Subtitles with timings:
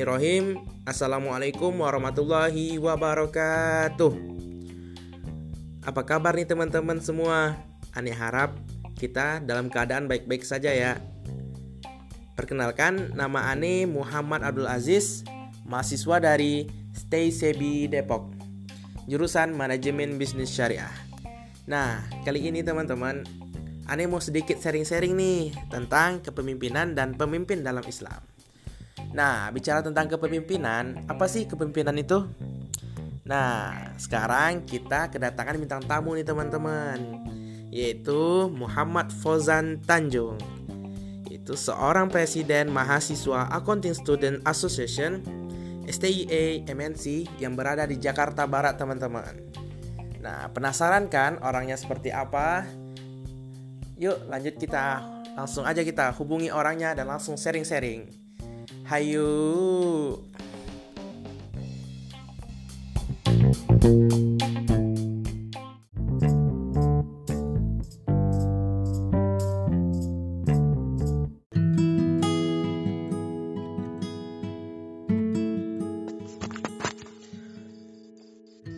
[0.00, 0.64] Bismillahirrahmanirrahim.
[0.88, 4.12] Assalamualaikum warahmatullahi wabarakatuh.
[5.84, 7.60] Apa kabar nih teman-teman semua?
[7.92, 8.56] Aneh harap
[8.96, 10.96] kita dalam keadaan baik-baik saja ya.
[12.32, 15.20] Perkenalkan, nama Ane Muhammad Abdul Aziz,
[15.68, 16.64] mahasiswa dari
[16.96, 18.24] Stay Sebi Depok,
[19.04, 20.96] jurusan Manajemen Bisnis Syariah.
[21.68, 23.28] Nah, kali ini teman-teman,
[23.84, 28.29] Ane mau sedikit sharing-sharing nih tentang kepemimpinan dan pemimpin dalam Islam.
[29.10, 32.30] Nah, bicara tentang kepemimpinan, apa sih kepemimpinan itu?
[33.26, 36.98] Nah, sekarang kita kedatangan bintang tamu nih teman-teman,
[37.70, 40.38] yaitu Muhammad Fozan Tanjung.
[41.30, 45.22] Itu seorang presiden mahasiswa Accounting Student Association
[45.86, 49.34] STIA MNC yang berada di Jakarta Barat teman-teman.
[50.22, 52.66] Nah, penasaran kan orangnya seperti apa?
[53.98, 55.02] Yuk lanjut kita
[55.34, 58.19] langsung aja kita hubungi orangnya dan langsung sharing-sharing.
[58.90, 60.18] Hayu.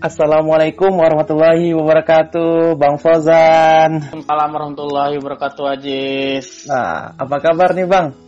[0.03, 4.13] Assalamualaikum warahmatullahi wabarakatuh, Bang Fozan.
[4.13, 6.69] Assalamualaikum warahmatullahi wabarakatuh, Ajis.
[6.69, 8.22] Nah, apa kabar nih, Bang?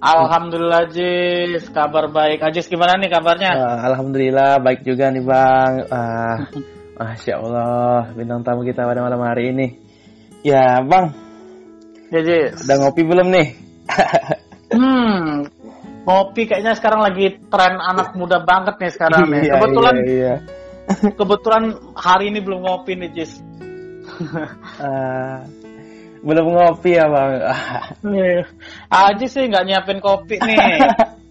[0.00, 2.40] Alhamdulillah Jis, kabar baik.
[2.40, 3.52] Ajis gimana nih kabarnya?
[3.52, 5.84] Uh, Alhamdulillah baik juga nih Bang.
[5.92, 6.36] Uh,
[6.96, 9.76] Masya Allah, bintang tamu kita pada malam hari ini.
[10.40, 11.12] Ya Bang,
[12.08, 12.64] ya Jis.
[12.64, 13.46] Udah ngopi belum nih?
[14.72, 15.24] hmm,
[16.08, 19.52] ngopi kayaknya sekarang lagi tren anak muda banget nih sekarang nih.
[19.52, 20.34] Iya, kebetulan, iya, iya.
[21.12, 23.36] kebetulan hari ini belum ngopi nih Jis.
[24.80, 25.44] uh,
[26.20, 27.32] belum ngopi ya bang
[29.08, 30.80] aja sih nggak nyiapin kopi nih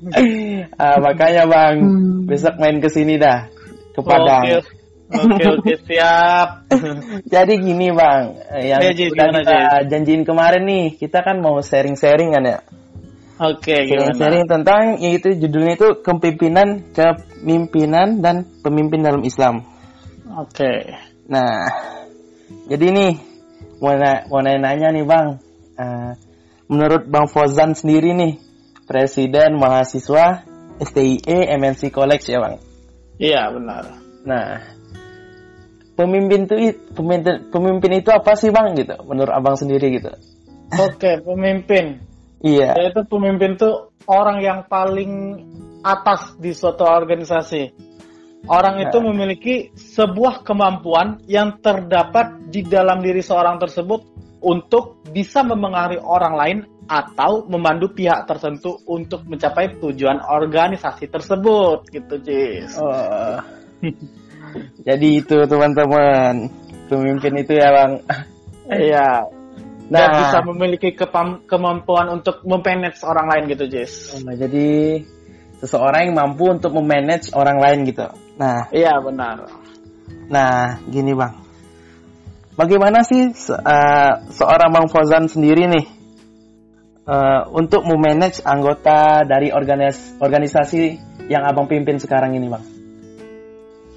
[0.81, 2.25] ah, makanya bang hmm.
[2.25, 3.45] besok main ke sini dah
[3.93, 4.65] ke Padang oke
[5.13, 6.65] oke, oke siap
[7.33, 8.23] jadi gini bang
[8.65, 12.59] yang ya, udah kita janjiin kemarin nih kita kan mau sharing-sharing kan ya
[13.39, 19.63] Oke, okay, sharing tentang yaitu judulnya itu kepemimpinan, kepemimpinan dan pemimpin dalam Islam.
[20.27, 20.59] Oke.
[20.59, 20.79] Okay.
[21.31, 21.71] Nah,
[22.67, 23.28] jadi nih
[23.79, 25.27] mau, na mau nanya nih bang,
[25.79, 26.11] uh,
[26.67, 28.39] menurut bang Fozan sendiri nih,
[28.87, 30.43] presiden mahasiswa
[30.79, 32.55] STIE MNC College ya bang?
[33.19, 33.83] Iya benar.
[34.23, 34.47] Nah,
[35.99, 36.55] pemimpin itu
[36.95, 38.95] pemimpin, pemimpin itu apa sih bang gitu?
[39.03, 40.11] Menurut abang sendiri gitu?
[40.79, 41.99] Oke, pemimpin.
[42.39, 42.79] Iya.
[42.79, 45.43] Yaitu pemimpin itu orang yang paling
[45.83, 47.88] atas di suatu organisasi.
[48.47, 49.05] Orang itu nah.
[49.11, 54.01] memiliki sebuah kemampuan yang terdapat di dalam diri seorang tersebut
[54.39, 56.57] untuk bisa memengaruhi orang lain
[56.89, 62.79] atau memandu pihak tertentu untuk mencapai tujuan organisasi tersebut gitu Jis.
[62.79, 63.37] Oh.
[64.87, 66.49] Jadi itu teman-teman
[66.89, 67.93] pemimpin itu ya bang.
[68.69, 69.25] Iya.
[69.89, 70.93] Nah, Dan bisa memiliki
[71.49, 74.13] kemampuan untuk memanage orang lain gitu Jis.
[74.13, 75.01] Oh, jadi
[75.57, 78.05] seseorang yang mampu untuk memanage orang lain gitu.
[78.39, 79.51] Nah, iya benar.
[80.31, 81.35] Nah, gini bang,
[82.55, 85.85] bagaimana sih se uh, seorang bang Fozan sendiri nih
[87.03, 92.63] uh, untuk memanage anggota dari organis organisasi yang abang pimpin sekarang ini bang?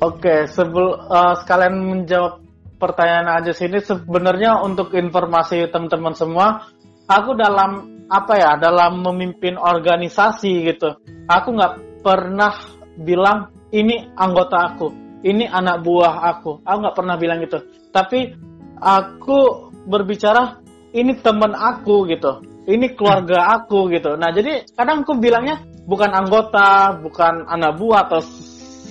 [0.02, 2.42] Oke, sebelum uh, sekalian menjawab
[2.82, 6.66] pertanyaan aja sini sebenarnya untuk informasi teman-teman semua,
[7.06, 10.98] aku dalam apa ya dalam memimpin organisasi gitu,
[11.31, 12.58] aku nggak pernah
[12.98, 14.92] bilang ini anggota aku,
[15.24, 16.60] ini anak buah aku.
[16.62, 17.64] Aku nggak pernah bilang gitu.
[17.90, 18.36] Tapi
[18.78, 20.60] aku berbicara
[20.92, 24.14] ini teman aku gitu, ini keluarga aku gitu.
[24.20, 25.58] Nah jadi kadang aku bilangnya
[25.88, 28.20] bukan anggota, bukan anak buah atau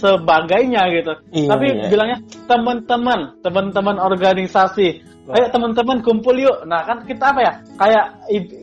[0.01, 1.13] sebagainya gitu.
[1.29, 1.87] Iya, Tapi iya.
[1.93, 2.17] bilangnya
[2.49, 5.13] teman-teman, teman-teman organisasi.
[5.31, 6.65] Ayo teman-teman kumpul yuk.
[6.65, 7.53] Nah kan kita apa ya?
[7.77, 8.05] Kayak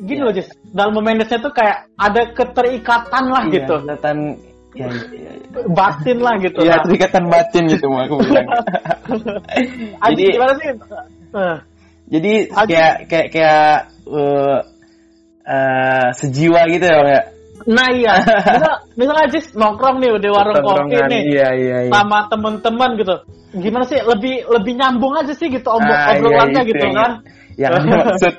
[0.05, 0.27] gini iya.
[0.27, 0.51] loh Jis.
[0.75, 3.75] Dalam memanage tuh kayak ada keterikatan lah iya, gitu.
[3.79, 4.19] Keterikatan
[4.77, 5.33] ya, ya, ya.
[5.73, 8.49] batin lah gitu ya terikatan batin gitu mau aku bilang.
[10.13, 10.69] Jadi gimana sih?
[12.09, 13.73] Jadi kayak kayak kayak
[14.09, 14.59] uh,
[15.45, 17.23] uh, sejiwa gitu ya ya
[17.69, 21.93] Nah iya, misal, misal aja nongkrong nih di warung kopi nih, iya, iya, iya.
[21.93, 23.15] sama temen-temen gitu.
[23.61, 26.97] Gimana sih lebih lebih nyambung aja sih gitu om ah, obrolannya iya, gitu iya.
[26.97, 27.13] kan?
[27.59, 28.35] yang maksud.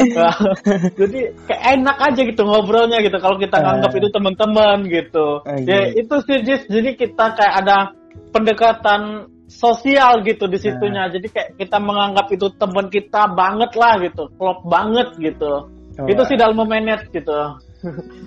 [1.00, 5.26] Jadi kayak enak aja gitu ngobrolnya gitu kalau kita nganggap uh, itu teman-teman gitu.
[5.44, 6.64] Uh, ya itu sih Jis.
[6.64, 7.92] Jadi kita kayak ada
[8.32, 11.12] pendekatan sosial gitu di situnya.
[11.12, 15.68] Uh, Jadi kayak kita menganggap itu teman kita banget lah gitu, klop banget gitu.
[15.94, 17.60] Oh, itu sih dalam memanage gitu.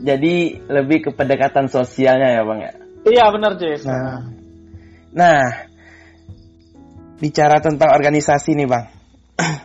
[0.05, 2.73] Jadi lebih ke pendekatan sosialnya ya bang ya.
[3.07, 3.83] Iya benar Jis.
[3.87, 4.27] Nah,
[5.15, 5.41] nah
[7.17, 8.85] bicara tentang organisasi nih bang.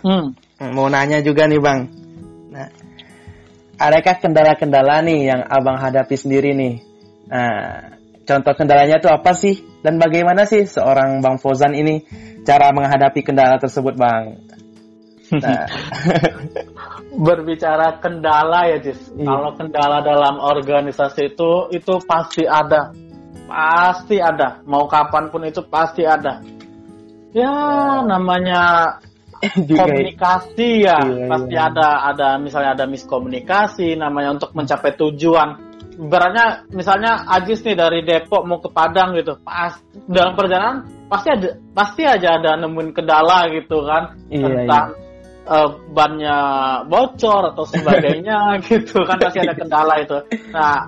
[0.04, 0.26] Hmm.
[0.76, 1.80] Mau nanya juga nih bang.
[2.52, 2.68] Nah,
[3.76, 6.74] adakah kendala-kendala nih yang abang hadapi sendiri nih?
[7.28, 7.52] Nah,
[8.24, 9.60] contoh kendalanya itu apa sih?
[9.82, 12.06] Dan bagaimana sih seorang bang Fozan ini
[12.46, 14.24] cara menghadapi kendala tersebut bang?
[15.32, 15.64] Nah.
[17.12, 19.12] Berbicara kendala ya Jis.
[19.14, 19.26] Iya.
[19.28, 22.92] Kalau kendala dalam organisasi itu itu pasti ada.
[23.48, 24.64] Pasti ada.
[24.64, 26.40] Mau kapan pun itu pasti ada.
[27.32, 28.04] Ya, ya.
[28.04, 28.62] namanya
[29.80, 31.66] komunikasi ya iya, pasti iya.
[31.66, 38.48] ada ada misalnya ada miskomunikasi namanya untuk mencapai tujuan Beratnya misalnya Ajis nih dari Depok
[38.48, 39.76] mau ke Padang gitu pas
[40.08, 45.01] dalam perjalanan pasti ada pasti aja ada nemuin kendala gitu kan iya, tentang iya.
[45.42, 46.38] Uh, bannya
[46.86, 49.02] bocor atau sebagainya gitu.
[49.02, 50.22] Kan pasti ada kendala itu.
[50.54, 50.86] Nah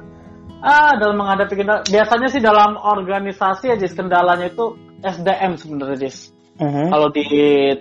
[0.62, 6.34] ah dalam menghadapi kendala biasanya sih dalam organisasi aja kendalanya itu SDM sebenarnya Jis.
[6.54, 6.86] Uh-huh.
[6.86, 7.26] kalau di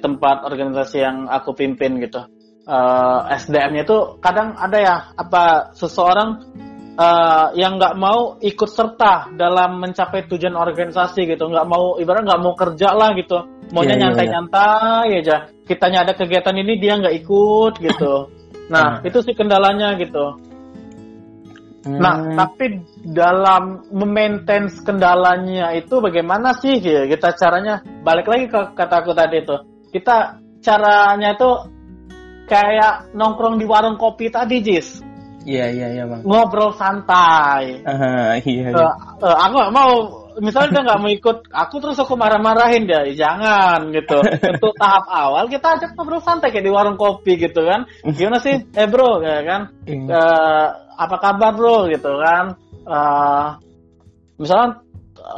[0.01, 2.25] tempat organisasi yang aku pimpin gitu.
[2.63, 6.41] Uh, eh, SDM-nya itu kadang ada ya apa seseorang
[6.97, 12.41] uh, yang nggak mau ikut serta dalam mencapai tujuan organisasi gitu nggak mau ibarat nggak
[12.41, 13.37] mau kerja lah gitu
[13.73, 18.13] maunya yeah, iya, nyantai-nyantai yeah, aja kitanya ada kegiatan ini dia nggak ikut gitu
[18.73, 19.07] nah uh.
[19.07, 20.39] itu sih kendalanya gitu
[21.83, 22.39] Nah, hmm.
[22.39, 22.65] tapi
[23.11, 27.11] dalam memaintain kendalanya itu bagaimana sih gitu?
[27.11, 27.83] kita caranya?
[27.83, 29.55] Balik lagi ke kataku tadi itu.
[29.91, 31.51] Kita caranya itu
[32.47, 35.03] kayak nongkrong di warung kopi tadi, Jis.
[35.43, 36.21] Iya, iya, iya, Bang.
[36.23, 37.83] Ngobrol santai.
[37.83, 38.91] Uh, iya, iya.
[39.19, 39.91] Uh, uh, aku gak mau
[40.39, 44.17] misalnya dia nggak mau ikut aku terus aku marah-marahin dia jangan gitu.
[44.23, 47.85] Untuk tahap awal kita ajak ngobrol santai kayak di warung kopi gitu kan.
[48.01, 48.57] Gimana sih?
[48.73, 49.61] Eh bro ya kan.
[49.85, 50.67] Uh,
[50.97, 51.85] apa kabar bro?
[51.91, 52.57] gitu kan.
[52.83, 53.47] Uh,
[54.39, 54.81] misalnya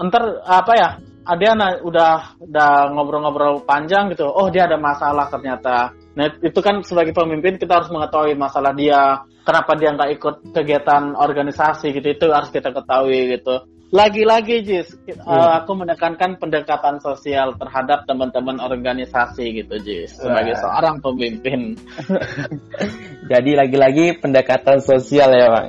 [0.08, 0.90] ntar apa ya
[1.26, 4.30] Adiana udah udah ngobrol-ngobrol panjang gitu.
[4.30, 9.24] Oh dia ada masalah ternyata nah itu kan sebagai pemimpin kita harus mengetahui masalah dia
[9.44, 15.62] kenapa dia nggak ikut kegiatan organisasi gitu itu harus kita ketahui gitu lagi-lagi Jis uh,
[15.62, 21.76] aku menekankan pendekatan sosial terhadap teman-teman organisasi gitu Jis sebagai seorang pemimpin
[23.26, 25.68] Jadi lagi-lagi pendekatan sosial ya bang.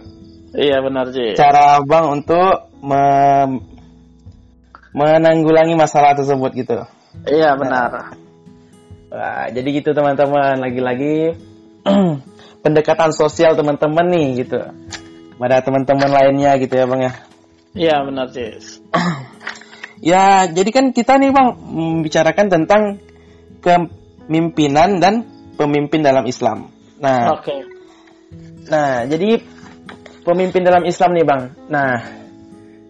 [0.53, 1.33] Iya benar sih.
[1.33, 3.05] Cara bang untuk me
[4.93, 6.77] menanggulangi masalah tersebut gitu.
[7.25, 8.17] Iya benar.
[9.11, 10.59] Nah, jadi gitu teman-teman.
[10.59, 11.37] Lagi-lagi
[12.65, 14.59] pendekatan sosial teman-teman nih gitu.
[15.37, 17.13] Pada teman-teman lainnya gitu ya bang ya.
[17.77, 18.51] Iya benar sih.
[20.11, 22.83] ya jadi kan kita nih bang membicarakan tentang
[23.61, 25.15] kepemimpinan dan
[25.55, 26.73] pemimpin dalam Islam.
[26.97, 27.61] Nah, okay.
[28.73, 29.45] nah jadi
[30.25, 31.43] pemimpin dalam Islam nih bang.
[31.69, 31.93] Nah,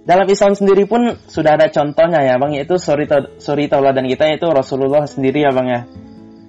[0.06, 3.10] dalam Islam sendiri pun sudah ada contohnya ya bang, yaitu suri
[3.42, 5.80] suri tauladan kita yaitu Rasulullah sendiri ya bang ya.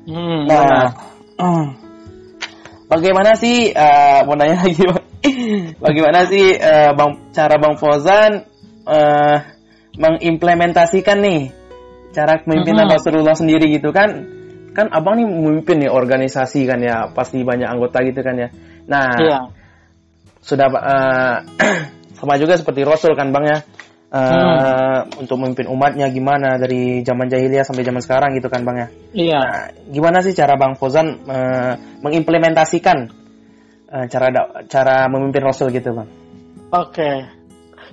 [0.07, 0.95] Hmm, nah,
[1.35, 1.65] hmm.
[2.87, 5.03] bagaimana sih uh, mau nanya lagi bang?
[5.83, 8.31] bagaimana sih uh, bang cara bang Fozan
[8.87, 9.37] uh,
[9.99, 11.51] mengimplementasikan nih
[12.15, 12.95] cara kepemimpinan hmm.
[12.95, 14.37] Rasulullah sendiri gitu kan?
[14.77, 18.53] kan abang nih memimpin nih organisasi kan ya pasti banyak anggota gitu kan ya
[18.85, 19.39] nah iya.
[20.37, 21.35] sudah uh,
[22.21, 23.57] sama juga seperti Rasul kan bang ya
[24.11, 24.19] uh,
[25.03, 25.21] hmm.
[25.23, 28.87] untuk memimpin umatnya gimana dari zaman jahiliyah sampai zaman sekarang gitu kan bang ya?
[29.13, 29.41] Iya.
[29.41, 31.73] Nah, gimana sih cara bang Fozan uh,
[32.03, 32.97] mengimplementasikan
[33.91, 34.27] uh, cara
[34.67, 36.09] cara memimpin Rasul gitu bang?
[36.71, 36.91] Oke.
[36.91, 37.17] Okay.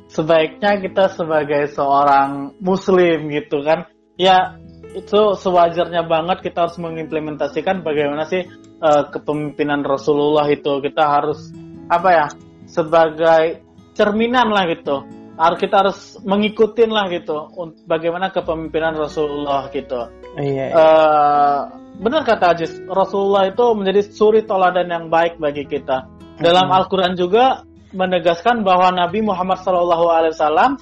[0.04, 3.88] sebaiknya kita sebagai seorang muslim gitu kan
[4.20, 4.60] ya
[4.94, 8.46] itu sewajarnya banget kita harus mengimplementasikan bagaimana sih
[8.78, 10.78] uh, kepemimpinan Rasulullah itu.
[10.78, 11.50] Kita harus
[11.90, 12.26] apa ya
[12.70, 13.64] sebagai
[13.98, 17.50] cerminan lah gitu harus kita harus mengikutin lah gitu
[17.90, 20.10] bagaimana kepemimpinan Rasulullah gitu.
[20.38, 20.64] Iya.
[20.70, 20.74] iya.
[20.74, 21.58] Uh,
[21.98, 26.06] benar kata Ajis Rasulullah itu menjadi suri toladan yang baik bagi kita.
[26.38, 26.76] Dalam hmm.
[26.78, 30.74] Al-Quran juga menegaskan bahwa Nabi Muhammad SAW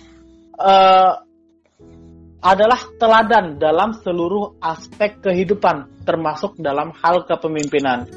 [0.56, 1.12] uh,
[2.42, 8.08] adalah teladan dalam seluruh aspek kehidupan, termasuk dalam hal kepemimpinan.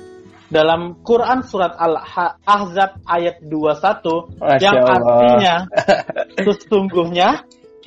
[0.46, 4.94] Dalam Quran surat Al-Ahzab ayat 21 Masya yang Allah.
[4.94, 5.56] artinya
[6.46, 7.30] sesungguhnya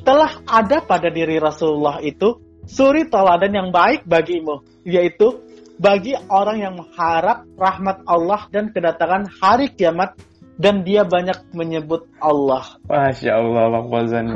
[0.02, 5.38] telah ada pada diri Rasulullah itu suri teladan yang baik bagimu, yaitu
[5.78, 10.18] bagi orang yang mengharap rahmat Allah dan kedatangan hari kiamat
[10.58, 12.66] dan dia banyak menyebut Allah.
[12.90, 14.26] Masya Allah, Bang Fozan.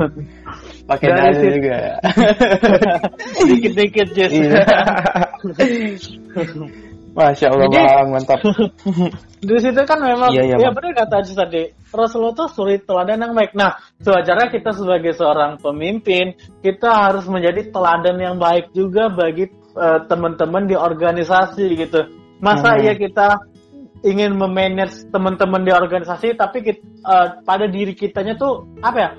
[0.87, 1.95] Pakai dalil juga ya.
[3.51, 4.31] Dikit-dikit, Jess.
[7.13, 8.39] Masya Allah Jadi- bang, mantap.
[9.47, 10.81] Di situ kan memang Iya, iya, ya Bang.
[10.81, 11.63] benar kata Ajis tadi.
[11.91, 13.53] Rasulullah tuh suri teladan yang baik.
[13.53, 19.99] Nah, sewajarnya kita sebagai seorang pemimpin, kita harus menjadi teladan yang baik juga bagi eh,
[20.05, 22.05] teman-teman di organisasi gitu.
[22.39, 22.81] Masa Hmm.
[22.85, 23.41] iya kita
[24.01, 29.11] ingin memanage teman-teman di organisasi tapi kit- eh, pada diri kitanya tuh apa ya?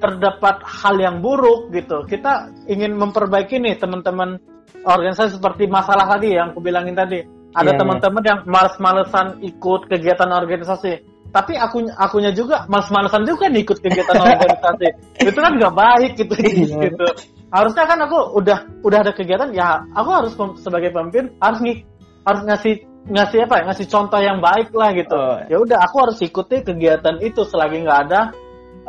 [0.00, 2.08] terdapat hal yang buruk gitu.
[2.08, 4.40] Kita ingin memperbaiki nih teman-teman
[4.80, 7.20] organisasi seperti masalah tadi yang aku bilangin tadi.
[7.50, 10.92] Ada Iya, teman-teman yang males-malesan ikut kegiatan organisasi.
[11.30, 14.86] Tapi aku akunya juga males-malesan juga nih ikut kegiatan organisasi.
[15.22, 16.90] Itu kan nggak baik gitu Iya.
[16.90, 17.06] gitu.
[17.50, 21.82] Harusnya kan aku udah udah ada kegiatan ya aku harus pem- sebagai pemimpin harus ng-
[22.22, 22.74] harus ngasih
[23.10, 25.18] ngasih apa ya ngasih contoh yang baik lah gitu.
[25.18, 25.38] Oh.
[25.50, 28.20] Ya udah aku harus ikuti kegiatan itu selagi nggak ada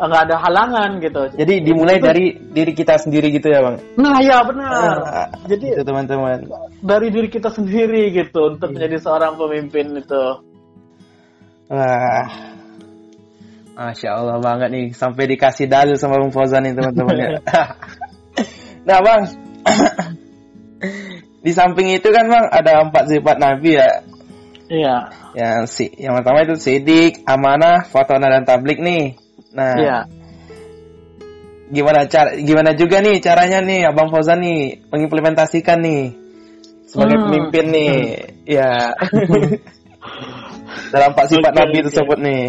[0.07, 1.21] nggak ada halangan gitu.
[1.37, 3.77] Jadi dimulai Itu- dari diri kita sendiri gitu ya bang.
[4.01, 4.95] Nah ya benar.
[5.05, 6.49] Ah, Jadi itu teman-teman.
[6.81, 10.23] dari diri kita sendiri gitu untuk menjadi seorang pemimpin itu.
[11.69, 12.27] Wah.
[13.71, 17.29] Masya Allah banget nih sampai dikasih dalil sama Bang Fauzan nih teman-teman ya.
[18.87, 19.21] nah bang,
[21.45, 23.89] di samping itu kan bang ada empat sifat Nabi ya.
[24.71, 24.95] Iya.
[25.31, 29.20] Yang si, yang pertama itu sidik, amanah, fatona dan tablik nih.
[29.51, 29.97] Nah, Iya.
[31.71, 36.03] gimana cara, gimana juga nih caranya nih Abang Fauzan nih mengimplementasikan nih
[36.87, 37.25] sebagai Hmm.
[37.27, 37.93] pemimpin nih,
[38.47, 38.91] ya.
[40.91, 41.85] Dalam empat sifat Oke, Nabi oke.
[41.87, 42.43] tersebut nih.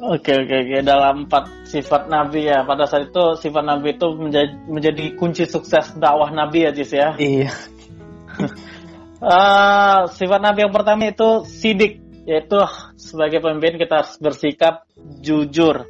[0.00, 4.52] Oke oke oke dalam empat sifat Nabi ya pada saat itu sifat Nabi itu menjadi,
[4.64, 7.12] menjadi kunci sukses dakwah Nabi ya Jis ya.
[7.16, 7.52] Iya.
[9.20, 12.56] Eh, sifat Nabi yang pertama itu sidik yaitu
[12.96, 14.88] sebagai pemimpin kita harus bersikap
[15.20, 15.84] jujur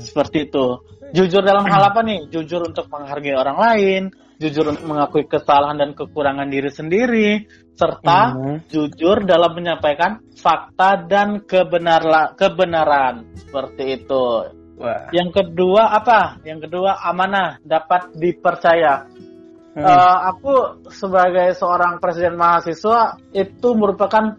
[0.00, 0.66] seperti itu.
[1.10, 2.30] Jujur dalam hal apa nih?
[2.30, 4.02] Jujur untuk menghargai orang lain,
[4.38, 7.30] jujur untuk mengakui kesalahan dan kekurangan diri sendiri,
[7.74, 8.56] serta Mhm.
[8.70, 14.26] jujur dalam menyampaikan fakta dan kebenar kebenaran seperti itu.
[14.80, 15.12] Wah.
[15.12, 16.40] Yang kedua apa?
[16.40, 19.04] Yang kedua amanah, dapat dipercaya.
[19.76, 19.86] Hmm.
[19.86, 24.34] Eh, aku sebagai seorang presiden mahasiswa itu merupakan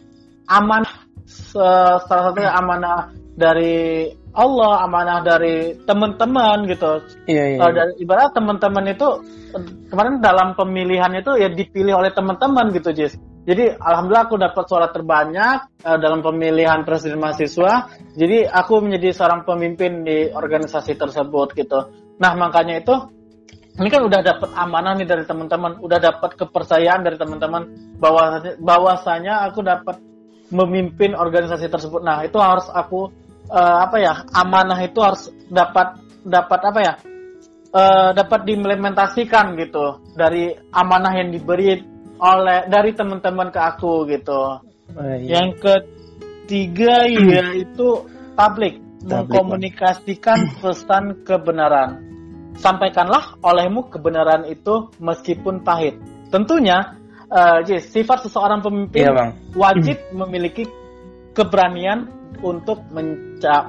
[0.50, 7.04] amanah salah satunya amanah dari Allah, amanah dari teman-teman gitu.
[7.28, 7.60] Iya iya.
[7.60, 9.08] Eh, dari ibarat teman-teman itu
[9.92, 13.20] kemarin dalam pemilihan itu ya dipilih oleh teman-teman gitu, Jis.
[13.42, 17.92] Jadi alhamdulillah aku dapat suara terbanyak eh, dalam pemilihan presiden mahasiswa.
[18.16, 21.80] Jadi aku menjadi seorang pemimpin di organisasi tersebut gitu.
[22.22, 22.96] Nah makanya itu
[23.82, 29.48] ini kan udah dapat amanah nih dari teman-teman, udah dapat kepercayaan dari teman-teman bahwa bahwasanya
[29.48, 29.98] aku dapat
[30.52, 32.04] memimpin organisasi tersebut.
[32.04, 33.10] Nah itu harus aku
[33.50, 36.94] eh, apa ya amanah itu harus dapat dapat apa ya
[37.72, 41.82] eh, dapat diimplementasikan gitu dari amanah yang diberi
[42.22, 44.62] oleh dari teman-teman ke aku gitu.
[44.94, 45.42] Wah, iya.
[45.42, 48.06] Yang ketiga yaitu
[48.38, 51.98] publik mengkomunikasikan pesan kebenaran.
[52.62, 55.98] Sampaikanlah olehmu kebenaran itu meskipun pahit.
[56.30, 57.02] Tentunya
[57.64, 59.32] Jis, sifat seseorang pemimpin Iya, Bang.
[59.56, 60.68] wajib memiliki
[61.32, 62.10] keberanian
[62.42, 62.84] untuk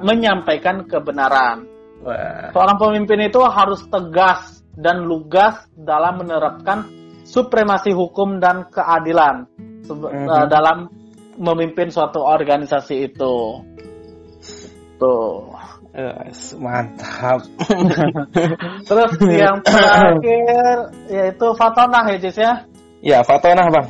[0.03, 1.67] menyampaikan kebenaran.
[2.03, 2.51] Wah.
[2.51, 6.83] Seorang pemimpin itu harus tegas dan lugas dalam menerapkan
[7.23, 9.47] supremasi hukum dan keadilan
[9.83, 10.27] Mhm.
[10.27, 10.87] eh, dalam
[11.39, 13.35] memimpin suatu organisasi itu.
[14.99, 15.51] Tuh.
[15.93, 17.45] Eh, mantap.
[18.89, 22.53] Terus yang terakhir yaitu fatonah ya Jis ya.
[23.03, 23.87] ya, Fatonah, Bang.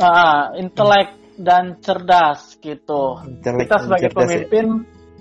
[0.00, 3.18] Ah, intelek dan cerdas gitu.
[3.26, 4.16] Intelek Kita sebagai ya.
[4.16, 4.66] pemimpin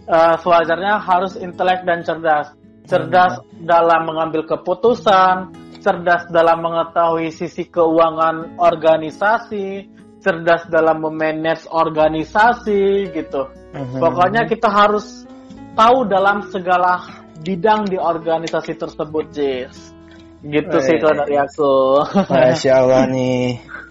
[0.06, 2.54] eh, sewajarnya harus intelek dan cerdas.
[2.86, 9.90] Cerdas dalam mengambil keputusan, cerdas dalam mengetahui sisi keuangan organisasi,
[10.22, 13.50] cerdas dalam memanage organisasi gitu.
[13.74, 13.98] Mhm.
[14.02, 15.26] Pokoknya kita harus
[15.74, 17.02] tahu dalam segala
[17.42, 19.78] bidang di organisasi tersebut, Jis.
[20.42, 21.02] Gitu sih Weh.
[21.02, 21.74] kalau dari aku.
[22.30, 23.46] Masya Allah nih.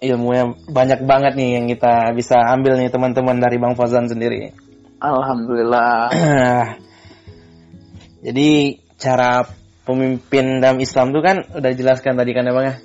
[0.00, 4.48] Ilmu yang banyak banget nih yang kita bisa ambil nih teman-teman dari Bang Fauzan sendiri.
[4.96, 6.08] Alhamdulillah.
[8.26, 9.44] Jadi cara
[9.84, 12.76] pemimpin dalam Islam itu kan udah dijelaskan tadi kan ya Bang ya?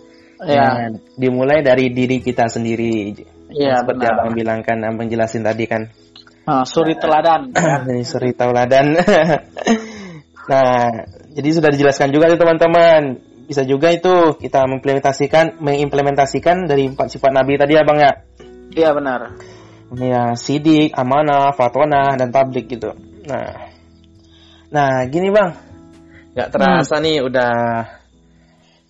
[0.44, 3.16] Ya, Nah, dimulai dari diri kita sendiri.
[3.56, 4.20] iya Seperti benar.
[4.20, 5.88] Abang bilang kan, Abang jelasin tadi kan.
[6.44, 7.56] Ah, suri teladan.
[7.90, 9.00] Ini suri tauladan.
[10.52, 10.92] nah,
[11.32, 13.02] jadi sudah dijelaskan juga nih teman-teman.
[13.46, 18.12] Bisa juga itu kita mengimplementasikan mengimplementasikan dari empat sifat Nabi tadi ya Bang ya.
[18.76, 19.38] Iya benar.
[19.96, 22.98] Ya, sidik, amanah, fatona, dan tablik gitu.
[23.30, 23.70] Nah,
[24.74, 25.54] nah gini bang,
[26.34, 27.54] nggak terasa nih udah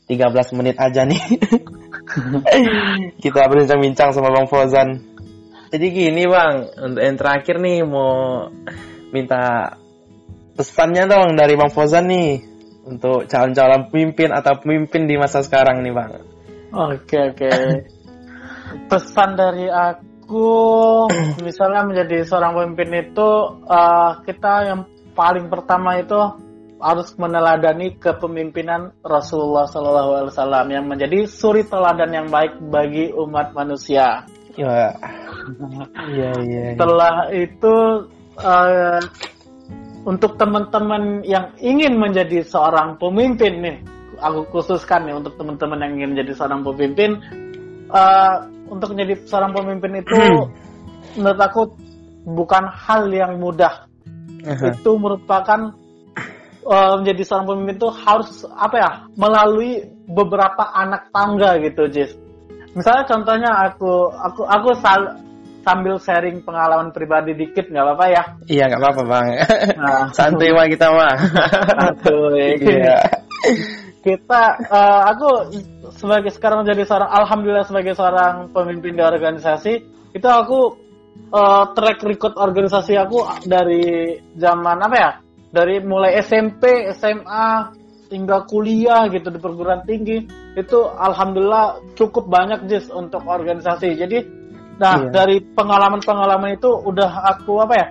[0.07, 1.19] 13 menit aja nih.
[3.23, 5.03] Kita berbincang-bincang sama Bang Fauzan.
[5.73, 8.47] Jadi gini Bang, untuk yang terakhir nih mau
[9.09, 9.75] minta
[10.55, 12.54] pesannya dong dari Bang Fauzan nih
[12.85, 16.11] untuk calon-calon pemimpin atau pemimpin di masa sekarang nih Bang.
[16.69, 17.49] Oke oke.
[18.89, 20.49] Pesan dari aku,
[21.45, 23.29] misalnya menjadi seorang pemimpin itu
[23.65, 24.81] uh, kita yang
[25.17, 26.17] paling pertama itu
[26.75, 34.27] harus meneladani kepemimpinan Rasulullah SAW yang menjadi suri teladan yang baik bagi umat manusia.
[34.55, 34.93] Ya.
[36.09, 36.73] Iya iya.
[36.73, 37.75] Setelah itu
[38.41, 38.97] uh,
[40.05, 43.77] untuk teman-teman yang ingin menjadi seorang pemimpin nih,
[44.21, 47.17] aku khususkan nih untuk teman-teman yang ingin menjadi seorang pemimpin,
[47.89, 50.13] uh, untuk menjadi seorang pemimpin itu
[51.17, 51.61] menurut aku
[52.29, 53.89] bukan hal yang mudah.
[54.45, 54.77] Uh-huh.
[54.77, 55.73] Itu merupakan
[56.69, 62.13] uh, menjadi seorang pemimpin itu harus apa ya melalui beberapa anak tangga gitu, Jis.
[62.77, 65.24] Misalnya contohnya aku aku aku sal
[65.65, 68.23] sambil sharing pengalaman pribadi dikit nggak apa-apa ya?
[68.45, 69.25] Iya nggak apa-apa bang.
[69.81, 70.05] Nah.
[70.17, 71.15] Santai mah kita mah.
[71.73, 72.53] Santuy.
[72.61, 73.01] Iya.
[74.05, 75.29] kita, uh, aku
[75.97, 79.73] sebagai sekarang menjadi seorang, alhamdulillah sebagai seorang pemimpin di organisasi,
[80.13, 80.77] itu aku
[81.33, 85.11] uh, track record organisasi aku dari zaman apa ya?
[85.49, 87.73] Dari mulai SMP, SMA,
[88.09, 90.21] hingga kuliah gitu di perguruan tinggi
[90.53, 94.21] itu alhamdulillah cukup banyak jis untuk organisasi jadi
[94.75, 95.11] Nah, iya.
[95.11, 97.87] dari pengalaman-pengalaman itu udah aku apa ya?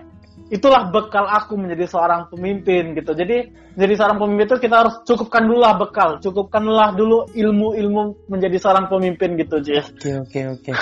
[0.52, 3.16] Itulah bekal aku menjadi seorang pemimpin gitu.
[3.16, 8.60] Jadi jadi seorang pemimpin itu kita harus cukupkan dulu lah bekal, cukupkanlah dulu ilmu-ilmu menjadi
[8.60, 9.88] seorang pemimpin gitu, Jess.
[9.96, 10.72] Oke, oke, oke.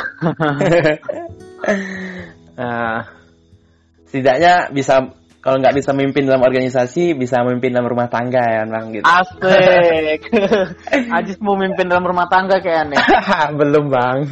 [2.53, 3.09] Nah,
[4.05, 5.09] setidaknya bisa
[5.43, 9.03] kalau nggak bisa memimpin dalam organisasi, bisa memimpin dalam rumah tangga ya, Bang gitu.
[9.03, 10.31] Asik.
[11.19, 13.03] Ajis mau memimpin dalam rumah tangga kayaknya.
[13.59, 14.23] Belum, Bang.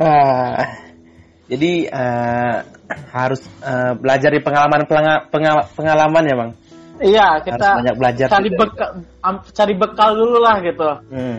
[0.00, 0.56] uh,
[1.52, 2.56] jadi uh,
[3.12, 4.88] harus uh, belajar di pengalaman
[5.28, 6.50] pengal pengalaman ya, Bang.
[7.04, 8.26] Iya, kita harus banyak belajar.
[8.32, 8.90] Cari bekal,
[9.52, 10.88] cari bekal dulu lah gitu.
[11.12, 11.36] Hmm.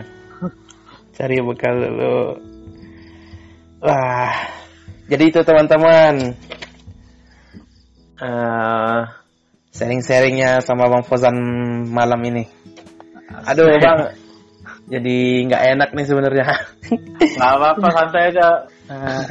[1.18, 2.16] Cari bekal dulu.
[3.82, 4.38] Wah.
[5.10, 6.38] Jadi itu teman-teman
[8.20, 9.08] uh,
[9.72, 11.36] sharing-sharingnya sama Bang Fozan
[11.88, 12.44] malam ini.
[13.48, 14.12] Aduh Bang,
[14.90, 16.46] jadi nggak enak nih sebenarnya.
[17.18, 18.46] Nggak apa-apa, santai aja.
[18.90, 19.22] Uh,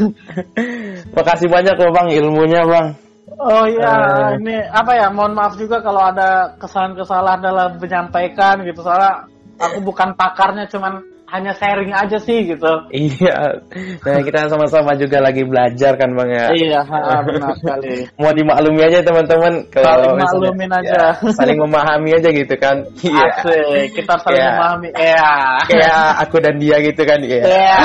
[1.14, 2.98] makasih banyak loh Bang ilmunya Bang.
[3.40, 5.08] Oh iya, uh, ini apa ya?
[5.14, 8.82] Mohon maaf juga kalau ada kesalahan-kesalahan dalam menyampaikan gitu.
[8.82, 9.30] Soalnya
[9.62, 12.74] aku bukan pakarnya, cuman hanya sharing aja sih gitu.
[12.90, 13.62] Iya.
[14.02, 16.50] Nah, kita sama-sama juga lagi belajar kan Bang ya.
[16.50, 16.82] Iya,
[17.26, 18.10] benar sekali.
[18.22, 20.90] Mau dimaklumi aja teman-teman kalau saling maklumin aja.
[20.90, 22.82] Ya, saling memahami aja gitu kan.
[23.00, 23.28] Iya.
[23.46, 24.52] Asik, kita saling ya.
[24.58, 24.90] memahami.
[24.98, 25.32] Iya.
[25.70, 27.20] Kayak aku dan dia gitu kan.
[27.22, 27.44] Iya.
[27.46, 27.78] Iya.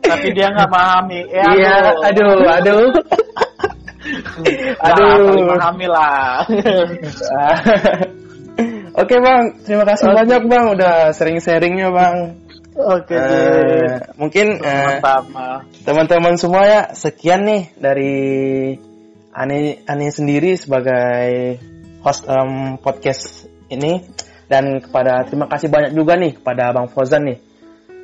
[0.00, 1.20] Tapi dia nggak memahami.
[1.34, 1.74] Ya, iya,
[2.06, 2.88] aduh, aduh.
[4.86, 6.46] aduh, saling memahami lah.
[9.00, 10.16] Oke bang, terima kasih okay.
[10.20, 12.16] banyak bang udah sering-sharingnya bang.
[12.76, 13.16] Oke.
[13.16, 15.00] Okay, uh, mungkin uh,
[15.88, 18.12] teman-teman semua ya sekian nih dari
[19.32, 21.56] Ani Ani sendiri sebagai
[22.04, 24.04] host um, podcast ini
[24.52, 27.38] dan kepada terima kasih banyak juga nih kepada Bang Fozan nih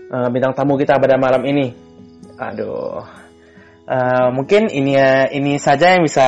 [0.08, 1.76] uh, bintang tamu kita pada malam ini.
[2.40, 3.04] Aduh.
[3.86, 4.96] Uh, mungkin ini
[5.30, 6.24] ini saja yang bisa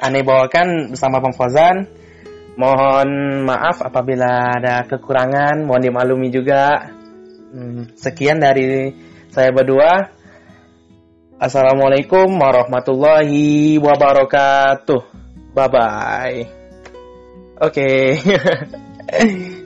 [0.00, 2.07] Ani bawakan bersama Bang Fozan.
[2.58, 3.08] Mohon
[3.46, 6.90] maaf apabila ada kekurangan, mohon dimaklumi juga.
[7.54, 8.90] Hmm, sekian dari
[9.30, 10.10] saya berdua.
[11.38, 15.02] Assalamualaikum warahmatullahi wabarakatuh.
[15.54, 16.38] Bye bye.
[17.62, 18.18] Oke.
[18.18, 19.54] Okay.